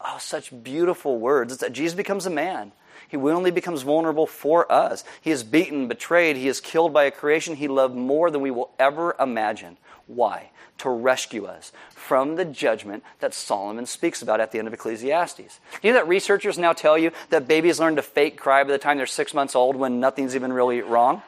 [0.00, 1.52] Oh, such beautiful words.
[1.52, 2.72] It's that Jesus becomes a man.
[3.08, 5.02] He willingly becomes vulnerable for us.
[5.20, 8.50] He is beaten, betrayed, he is killed by a creation he loved more than we
[8.50, 9.78] will ever imagine.
[10.06, 10.50] Why?
[10.78, 15.60] To rescue us from the judgment that Solomon speaks about at the end of Ecclesiastes.
[15.80, 18.70] Do you know that researchers now tell you that babies learn to fake cry by
[18.70, 21.22] the time they're six months old when nothing's even really wrong?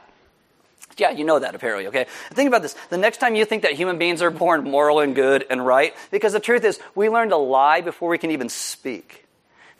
[0.97, 2.07] Yeah, you know that apparently, okay?
[2.33, 2.75] Think about this.
[2.91, 5.95] The next time you think that human beings are born moral and good and right,
[6.11, 9.27] because the truth is, we learn to lie before we can even speak.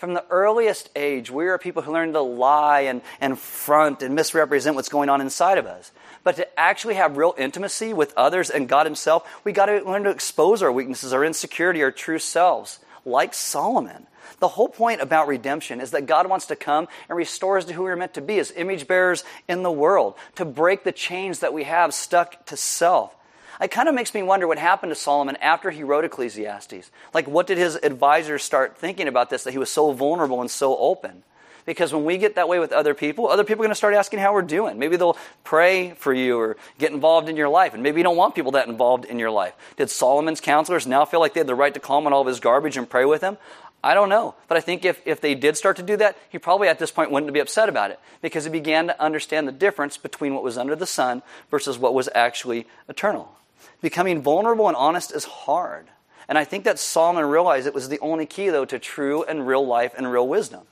[0.01, 4.15] From the earliest age, we are people who learn to lie and, and front and
[4.15, 5.93] misrepresent what's going on inside of us.
[6.25, 10.05] But to actually have real intimacy with others and God Himself, we got to learn
[10.05, 14.07] to expose our weaknesses, our insecurity, our true selves, like Solomon.
[14.39, 17.75] The whole point about redemption is that God wants to come and restore us to
[17.75, 20.93] who we are meant to be as image bearers in the world, to break the
[20.93, 23.15] chains that we have stuck to self.
[23.61, 26.91] It kind of makes me wonder what happened to Solomon after he wrote Ecclesiastes.
[27.13, 30.51] Like, what did his advisors start thinking about this that he was so vulnerable and
[30.51, 31.23] so open?
[31.67, 33.95] Because when we get that way with other people, other people are going to start
[33.95, 34.79] asking how we're doing.
[34.79, 37.75] Maybe they'll pray for you or get involved in your life.
[37.75, 39.55] And maybe you don't want people that involved in your life.
[39.77, 42.23] Did Solomon's counselors now feel like they had the right to call him on all
[42.23, 43.37] of his garbage and pray with him?
[43.85, 44.35] I don't know.
[44.49, 46.91] But I think if, if they did start to do that, he probably at this
[46.91, 50.43] point wouldn't be upset about it because he began to understand the difference between what
[50.43, 53.37] was under the sun versus what was actually eternal.
[53.81, 55.87] Becoming vulnerable and honest is hard.
[56.29, 59.47] And I think that Solomon realized it was the only key, though, to true and
[59.47, 60.63] real life and real wisdom.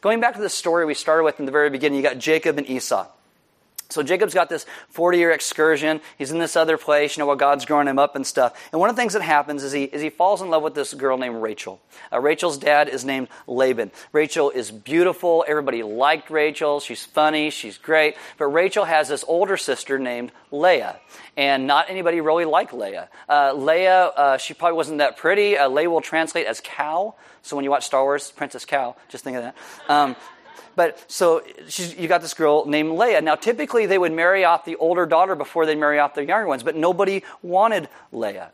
[0.00, 2.58] Going back to the story we started with in the very beginning, you got Jacob
[2.58, 3.06] and Esau.
[3.90, 6.00] So Jacob's got this 40 year excursion.
[6.18, 8.68] He's in this other place, you know, while God's growing him up and stuff.
[8.72, 10.74] And one of the things that happens is he, is he falls in love with
[10.74, 11.80] this girl named Rachel.
[12.12, 13.90] Uh, Rachel's dad is named Laban.
[14.12, 15.44] Rachel is beautiful.
[15.46, 16.80] Everybody liked Rachel.
[16.80, 17.50] She's funny.
[17.50, 18.16] She's great.
[18.38, 20.98] But Rachel has this older sister named Leah.
[21.36, 23.08] And not anybody really liked Leah.
[23.28, 25.58] Uh, Leah, uh, she probably wasn't that pretty.
[25.58, 27.14] Uh, Leah will translate as cow.
[27.42, 29.56] So when you watch Star Wars, Princess Cow, just think of that.
[29.86, 30.16] Um,
[30.76, 31.42] but so
[31.96, 33.20] you got this girl named Leah.
[33.20, 36.46] Now, typically they would marry off the older daughter before they marry off the younger
[36.46, 38.50] ones, but nobody wanted Leah.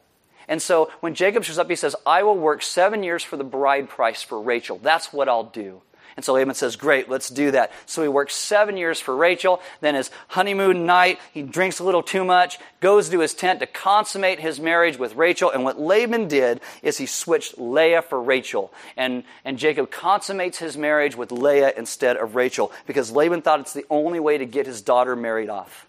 [0.49, 3.45] And so when Jacob shows up, he says, I will work seven years for the
[3.45, 4.79] bride price for Rachel.
[4.83, 5.83] That's what I'll do.
[6.17, 7.73] And so Laban says, Great, let's do that.
[7.87, 9.61] So he works seven years for Rachel.
[9.81, 13.67] Then his honeymoon night, he drinks a little too much, goes to his tent to
[13.67, 15.51] consummate his marriage with Rachel.
[15.51, 18.73] And what Laban did is he switched Leah for Rachel.
[18.97, 23.73] And, and Jacob consummates his marriage with Leah instead of Rachel because Laban thought it's
[23.73, 25.87] the only way to get his daughter married off.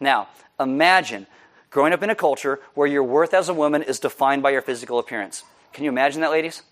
[0.00, 0.28] Now,
[0.58, 1.26] imagine
[1.70, 4.62] growing up in a culture where your worth as a woman is defined by your
[4.62, 5.44] physical appearance.
[5.72, 6.62] Can you imagine that, ladies?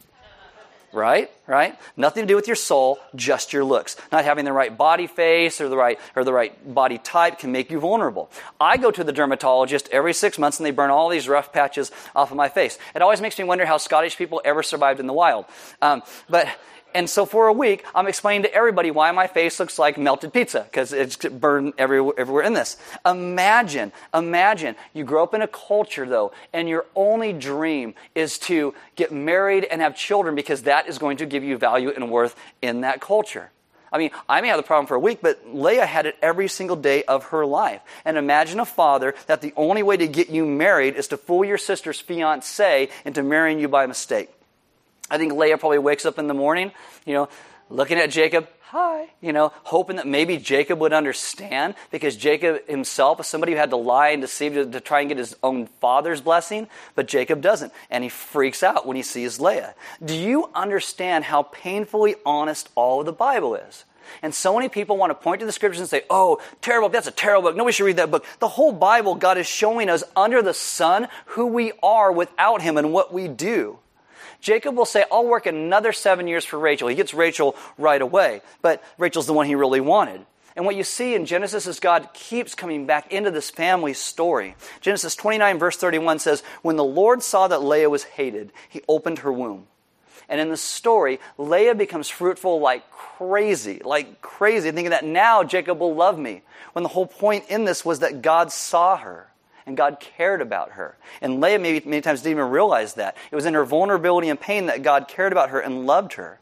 [0.96, 1.30] Right?
[1.46, 1.78] Right?
[1.96, 3.96] Nothing to do with your soul, just your looks.
[4.10, 7.52] Not having the right body face or the right or the right body type can
[7.52, 8.30] make you vulnerable.
[8.60, 11.92] I go to the dermatologist every six months and they burn all these rough patches
[12.16, 12.78] off of my face.
[12.94, 15.44] It always makes me wonder how Scottish people ever survived in the wild.
[15.80, 16.48] Um, but
[16.96, 20.32] and so for a week, I'm explaining to everybody why my face looks like melted
[20.32, 22.78] pizza, because it's burned everywhere, everywhere in this.
[23.04, 28.74] Imagine, imagine you grow up in a culture, though, and your only dream is to
[28.96, 32.34] get married and have children because that is going to give you value and worth
[32.62, 33.50] in that culture.
[33.92, 36.48] I mean, I may have the problem for a week, but Leah had it every
[36.48, 37.82] single day of her life.
[38.04, 41.44] And imagine a father that the only way to get you married is to fool
[41.44, 44.30] your sister's fiance into marrying you by mistake.
[45.10, 46.72] I think Leah probably wakes up in the morning,
[47.04, 47.28] you know,
[47.70, 53.20] looking at Jacob, hi, you know, hoping that maybe Jacob would understand because Jacob himself
[53.20, 55.66] is somebody who had to lie and deceive to, to, try and get his own
[55.80, 57.72] father's blessing, but Jacob doesn't.
[57.90, 59.74] And he freaks out when he sees Leah.
[60.04, 63.84] Do you understand how painfully honest all of the Bible is?
[64.22, 67.08] And so many people want to point to the scriptures and say, oh, terrible, that's
[67.08, 67.56] a terrible book.
[67.56, 68.24] Nobody should read that book.
[68.38, 72.76] The whole Bible, God is showing us under the sun who we are without Him
[72.76, 73.78] and what we do.
[74.46, 76.86] Jacob will say, I'll work another seven years for Rachel.
[76.86, 80.24] He gets Rachel right away, but Rachel's the one he really wanted.
[80.54, 84.54] And what you see in Genesis is God keeps coming back into this family story.
[84.80, 89.18] Genesis 29, verse 31 says, When the Lord saw that Leah was hated, he opened
[89.18, 89.66] her womb.
[90.28, 95.80] And in the story, Leah becomes fruitful like crazy, like crazy, thinking that now Jacob
[95.80, 96.42] will love me.
[96.72, 99.26] When the whole point in this was that God saw her
[99.66, 100.96] and God cared about her.
[101.20, 103.16] And Leah maybe many times didn't even realize that.
[103.30, 106.38] It was in her vulnerability and pain that God cared about her and loved her.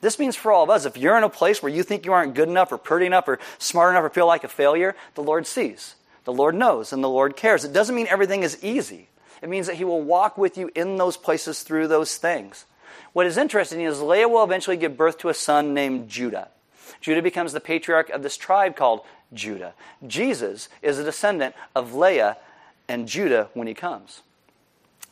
[0.00, 2.12] This means for all of us, if you're in a place where you think you
[2.12, 5.22] aren't good enough or pretty enough or smart enough or feel like a failure, the
[5.22, 5.94] Lord sees.
[6.24, 7.64] The Lord knows and the Lord cares.
[7.64, 9.08] It doesn't mean everything is easy.
[9.40, 12.66] It means that He will walk with you in those places through those things.
[13.12, 16.48] What is interesting is Leah will eventually give birth to a son named Judah.
[17.00, 19.74] Judah becomes the patriarch of this tribe called Judah.
[20.06, 22.36] Jesus is a descendant of Leah
[22.88, 24.22] and Judah when he comes.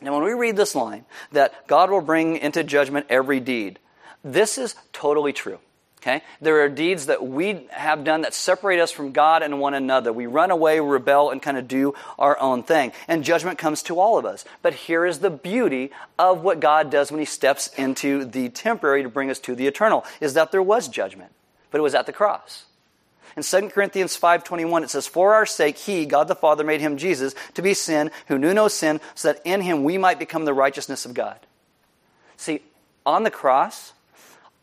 [0.01, 3.79] Now, when we read this line, that God will bring into judgment every deed,
[4.23, 5.59] this is totally true.
[6.01, 6.21] Okay?
[6.41, 10.11] There are deeds that we have done that separate us from God and one another.
[10.11, 12.91] We run away, rebel, and kind of do our own thing.
[13.07, 14.43] And judgment comes to all of us.
[14.61, 19.03] But here is the beauty of what God does when He steps into the temporary
[19.03, 21.31] to bring us to the eternal, is that there was judgment,
[21.71, 22.65] but it was at the cross.
[23.35, 26.97] In 2 Corinthians 5.21 it says, For our sake he, God the Father, made him
[26.97, 30.45] Jesus to be sin, who knew no sin, so that in him we might become
[30.45, 31.39] the righteousness of God.
[32.37, 32.61] See,
[33.05, 33.93] on the cross,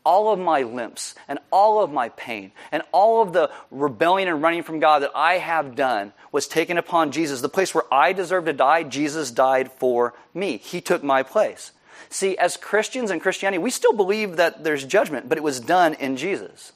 [0.03, 4.41] all of my limps and all of my pain and all of the rebellion and
[4.41, 7.41] running from God that I have done was taken upon Jesus.
[7.41, 10.57] The place where I deserve to die, Jesus died for me.
[10.57, 11.71] He took my place.
[12.09, 15.93] See, as Christians and Christianity, we still believe that there's judgment, but it was done
[15.95, 16.73] in Jesus.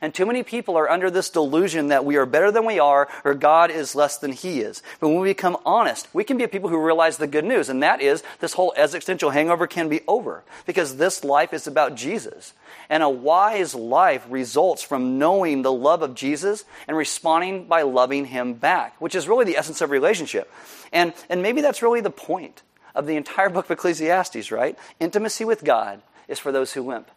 [0.00, 3.08] And too many people are under this delusion that we are better than we are
[3.24, 4.82] or God is less than He is.
[5.00, 7.82] But when we become honest, we can be people who realize the good news, and
[7.82, 12.52] that is this whole existential hangover can be over because this life is about Jesus.
[12.88, 18.26] And a wise life results from knowing the love of Jesus and responding by loving
[18.26, 20.50] Him back, which is really the essence of relationship.
[20.92, 22.62] And, and maybe that's really the point
[22.94, 24.78] of the entire book of Ecclesiastes, right?
[25.00, 27.10] Intimacy with God is for those who limp.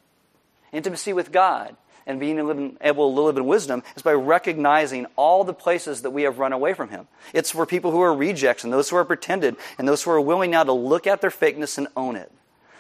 [0.72, 1.76] Intimacy with God
[2.10, 6.24] and being able to live in wisdom is by recognizing all the places that we
[6.24, 7.08] have run away from Him.
[7.34, 10.20] It's for people who are rejects and those who are pretended and those who are
[10.20, 12.32] willing now to look at their fakeness and own it.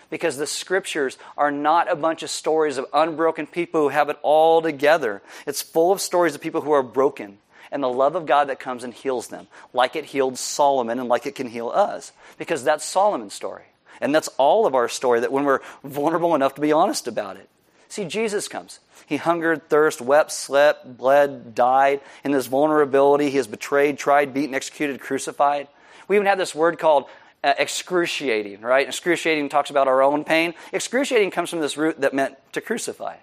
[0.09, 4.17] Because the scriptures are not a bunch of stories of unbroken people who have it
[4.23, 5.21] all together.
[5.45, 7.37] It's full of stories of people who are broken
[7.71, 11.07] and the love of God that comes and heals them, like it healed Solomon and
[11.07, 12.11] like it can heal us.
[12.39, 13.65] Because that's Solomon's story.
[14.01, 17.37] And that's all of our story that when we're vulnerable enough to be honest about
[17.37, 17.47] it.
[17.89, 18.79] See, Jesus comes.
[19.07, 22.01] He hungered, thirsted, wept, slept, bled, died.
[22.23, 25.67] In this vulnerability, he is betrayed, tried, beaten, executed, crucified.
[26.07, 27.05] We even have this word called
[27.43, 28.87] uh, excruciating, right?
[28.87, 30.53] Excruciating talks about our own pain.
[30.71, 33.15] Excruciating comes from this root that meant to crucify.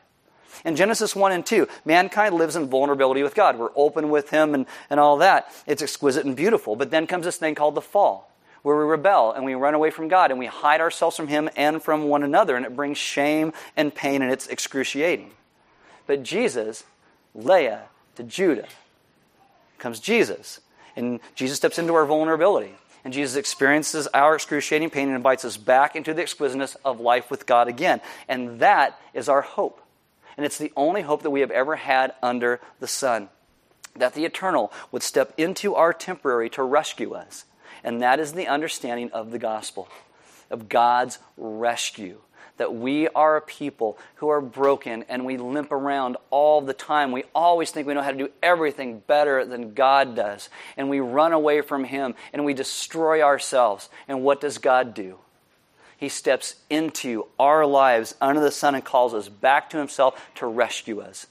[0.64, 3.58] In Genesis 1 and 2, mankind lives in vulnerability with God.
[3.58, 5.52] We're open with Him and, and all that.
[5.66, 6.74] It's exquisite and beautiful.
[6.74, 8.32] But then comes this thing called the fall
[8.66, 11.48] where we rebel and we run away from God and we hide ourselves from Him
[11.54, 15.30] and from one another, and it brings shame and pain and it's excruciating.
[16.08, 16.82] But Jesus,
[17.32, 17.84] Leah
[18.16, 18.66] to Judah,
[19.78, 20.58] comes Jesus.
[20.96, 22.74] And Jesus steps into our vulnerability.
[23.04, 27.30] And Jesus experiences our excruciating pain and invites us back into the exquisiteness of life
[27.30, 28.00] with God again.
[28.26, 29.80] And that is our hope.
[30.36, 33.28] And it's the only hope that we have ever had under the sun.
[33.94, 37.44] That the eternal would step into our temporary to rescue us
[37.86, 39.88] and that is the understanding of the gospel,
[40.50, 42.18] of God's rescue.
[42.56, 47.12] That we are a people who are broken and we limp around all the time.
[47.12, 50.48] We always think we know how to do everything better than God does.
[50.76, 53.88] And we run away from Him and we destroy ourselves.
[54.08, 55.18] And what does God do?
[55.96, 60.46] He steps into our lives under the sun and calls us back to Himself to
[60.46, 61.26] rescue us.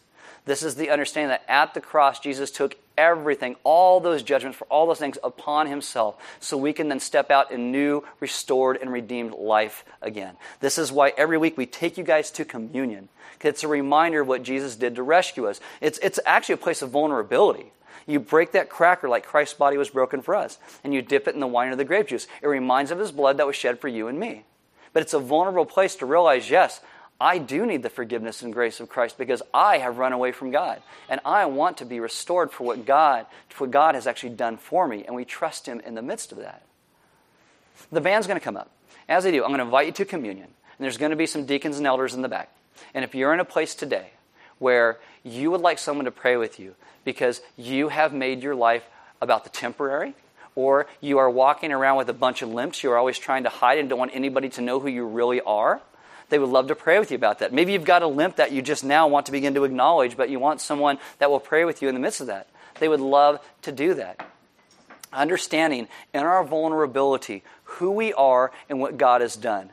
[0.45, 4.65] This is the understanding that at the cross, Jesus took everything, all those judgments for
[4.65, 8.91] all those things upon himself, so we can then step out in new, restored, and
[8.91, 10.35] redeemed life again.
[10.59, 13.09] This is why every week we take you guys to communion.
[13.41, 15.59] It's a reminder of what Jesus did to rescue us.
[15.81, 17.71] It's, it's actually a place of vulnerability.
[18.07, 21.33] You break that cracker like Christ's body was broken for us, and you dip it
[21.33, 22.27] in the wine or the grape juice.
[22.41, 24.45] It reminds of his blood that was shed for you and me.
[24.93, 26.81] But it's a vulnerable place to realize, yes,
[27.19, 30.51] I do need the forgiveness and grace of Christ because I have run away from
[30.51, 30.81] God.
[31.07, 34.57] And I want to be restored for what God, for what God has actually done
[34.57, 35.05] for me.
[35.05, 36.63] And we trust Him in the midst of that.
[37.91, 38.69] The band's going to come up.
[39.07, 40.47] As they do, I'm going to invite you to communion.
[40.47, 42.49] And there's going to be some deacons and elders in the back.
[42.93, 44.09] And if you're in a place today
[44.59, 46.75] where you would like someone to pray with you
[47.05, 48.83] because you have made your life
[49.21, 50.13] about the temporary,
[50.55, 53.77] or you are walking around with a bunch of limps, you're always trying to hide
[53.77, 55.81] and don't want anybody to know who you really are,
[56.29, 57.53] they would love to pray with you about that.
[57.53, 60.29] Maybe you've got a limp that you just now want to begin to acknowledge, but
[60.29, 62.47] you want someone that will pray with you in the midst of that.
[62.79, 64.25] They would love to do that.
[65.13, 69.69] Understanding in our vulnerability who we are and what God has done.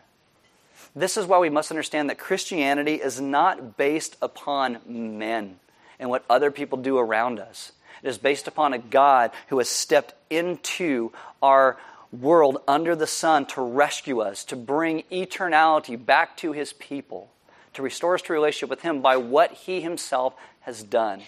[0.94, 5.58] This is why we must understand that Christianity is not based upon men
[5.98, 7.72] and what other people do around us.
[8.02, 11.78] It is based upon a God who has stepped into our
[12.12, 17.30] world under the sun to rescue us, to bring eternality back to his people,
[17.72, 21.22] to restore us to relationship with him by what he himself has done.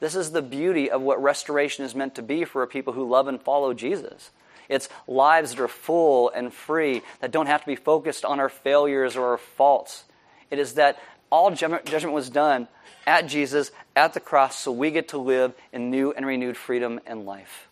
[0.00, 3.08] This is the beauty of what restoration is meant to be for a people who
[3.08, 4.30] love and follow Jesus.
[4.68, 8.48] It's lives that are full and free, that don't have to be focused on our
[8.48, 10.04] failures or our faults.
[10.50, 10.98] It is that
[11.30, 12.68] all judgment was done
[13.06, 17.00] at Jesus, at the cross, so we get to live in new and renewed freedom
[17.06, 17.68] and life.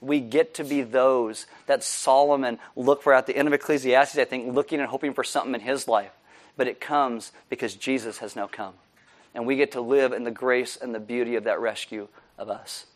[0.00, 4.24] We get to be those that Solomon looked for at the end of Ecclesiastes, I
[4.24, 6.12] think, looking and hoping for something in his life.
[6.56, 8.74] But it comes because Jesus has now come.
[9.34, 12.48] And we get to live in the grace and the beauty of that rescue of
[12.48, 12.86] us.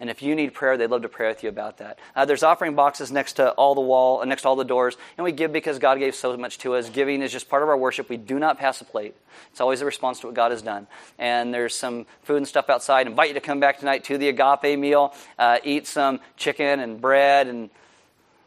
[0.00, 1.98] And if you need prayer, they'd love to pray with you about that.
[2.14, 4.96] Uh, there's offering boxes next to all the wall, uh, next to all the doors,
[5.16, 6.88] and we give because God gave so much to us.
[6.88, 8.08] Giving is just part of our worship.
[8.08, 9.14] We do not pass a plate.
[9.50, 10.86] It's always a response to what God has done.
[11.18, 13.06] And there's some food and stuff outside.
[13.06, 16.80] I invite you to come back tonight to the agape meal, uh, eat some chicken
[16.80, 17.70] and bread and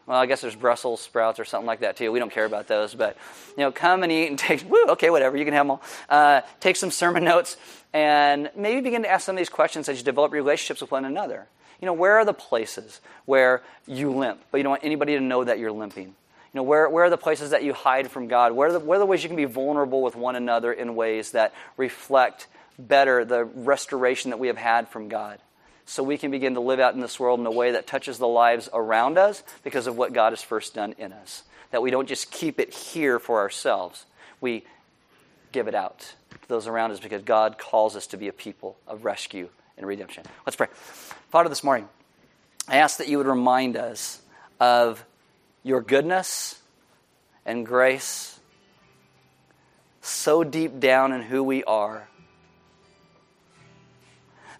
[0.06, 2.10] well, I guess there's Brussels sprouts or something like that too.
[2.10, 3.16] We don't care about those, but
[3.56, 4.68] you know, come and eat and take.
[4.68, 5.36] Woo, okay, whatever.
[5.36, 5.82] You can have them all.
[6.08, 7.56] Uh, take some sermon notes
[7.92, 11.04] and maybe begin to ask some of these questions as you develop relationships with one
[11.04, 11.46] another.
[11.80, 15.20] You know, where are the places where you limp, but you don't want anybody to
[15.20, 16.06] know that you're limping?
[16.06, 18.52] You know, where, where are the places that you hide from God?
[18.52, 20.94] Where are, the, where are the ways you can be vulnerable with one another in
[20.94, 22.46] ways that reflect
[22.78, 25.38] better the restoration that we have had from God?
[25.84, 28.18] So we can begin to live out in this world in a way that touches
[28.18, 31.42] the lives around us because of what God has first done in us.
[31.70, 34.06] That we don't just keep it here for ourselves,
[34.40, 34.64] we
[35.52, 35.98] give it out
[36.30, 39.86] to those around us because God calls us to be a people of rescue and
[39.86, 40.24] redemption.
[40.46, 40.68] Let's pray.
[41.30, 41.88] Father, this morning,
[42.68, 44.20] I ask that you would remind us
[44.60, 45.04] of
[45.62, 46.60] your goodness
[47.44, 48.38] and grace
[50.00, 52.08] so deep down in who we are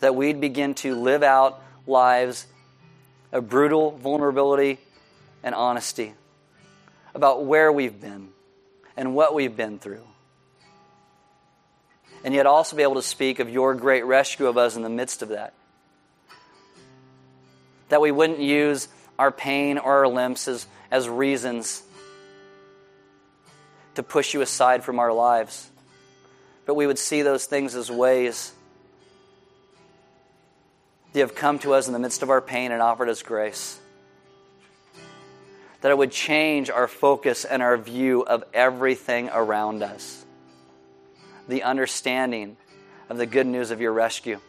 [0.02, 2.46] that we'd begin to live out lives
[3.30, 4.78] of brutal vulnerability
[5.44, 6.12] and honesty
[7.14, 8.28] about where we've been
[8.96, 10.02] and what we've been through.
[12.24, 14.88] And yet also be able to speak of your great rescue of us in the
[14.88, 15.54] midst of that.
[17.88, 18.88] That we wouldn't use
[19.20, 21.80] our pain or our limps as, as reasons
[23.94, 25.70] to push you aside from our lives,
[26.66, 28.52] but we would see those things as ways
[31.14, 33.78] you have come to us in the midst of our pain and offered us grace.
[35.82, 40.24] That it would change our focus and our view of everything around us.
[41.48, 42.56] The understanding
[43.08, 44.40] of the good news of your rescue.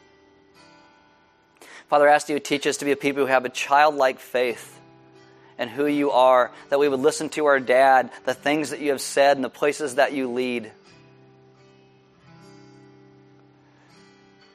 [1.89, 4.19] Father, I ask you to teach us to be a people who have a childlike
[4.19, 4.79] faith
[5.57, 8.89] and who you are, that we would listen to our dad, the things that you
[8.91, 10.71] have said, and the places that you lead.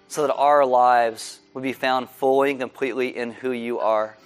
[0.09, 4.17] So that our lives would be found fully and completely in who you are.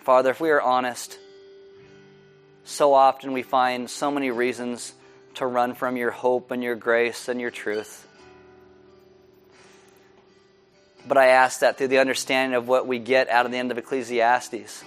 [0.00, 1.18] Father, if we are honest,
[2.64, 4.92] so often we find so many reasons
[5.34, 8.06] to run from your hope and your grace and your truth.
[11.06, 13.70] But I ask that through the understanding of what we get out of the end
[13.70, 14.84] of Ecclesiastes,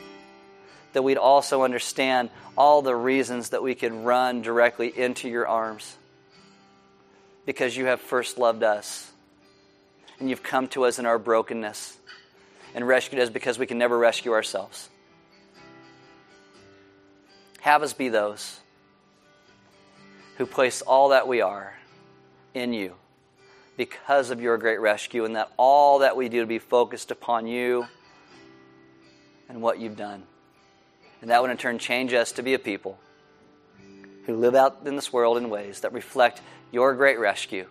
[0.92, 5.98] that we'd also understand all the reasons that we could run directly into your arms
[7.46, 9.12] because you have first loved us.
[10.20, 11.98] And you've come to us in our brokenness
[12.74, 14.90] and rescued us because we can never rescue ourselves.
[17.62, 18.60] Have us be those
[20.38, 21.74] who place all that we are
[22.54, 22.94] in you
[23.78, 27.46] because of your great rescue, and that all that we do to be focused upon
[27.46, 27.86] you
[29.50, 30.24] and what you've done.
[31.22, 32.98] And that would in turn change us to be a people
[34.26, 36.42] who live out in this world in ways that reflect
[36.72, 37.68] your great rescue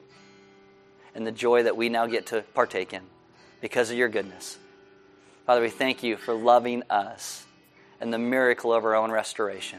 [1.14, 3.02] and the joy that we now get to partake in
[3.60, 4.58] because of your goodness.
[5.46, 7.44] Father, we thank you for loving us
[8.00, 9.78] and the miracle of our own restoration.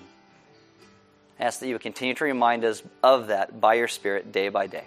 [1.40, 4.50] I ask that you would continue to remind us of that by your Spirit day
[4.50, 4.86] by day.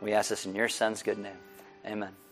[0.00, 1.38] We ask this in your Son's good name.
[1.86, 2.25] Amen.